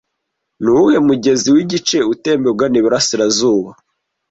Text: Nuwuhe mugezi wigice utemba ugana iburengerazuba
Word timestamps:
Nuwuhe 0.61 0.97
mugezi 1.07 1.47
wigice 1.55 1.97
utemba 2.13 2.47
ugana 2.53 2.75
iburengerazuba 2.79 3.71